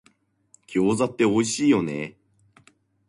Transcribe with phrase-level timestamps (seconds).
[0.67, 2.17] 餃子っておいしいよね